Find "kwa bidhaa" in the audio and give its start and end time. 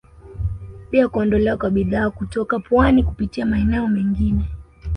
1.57-2.09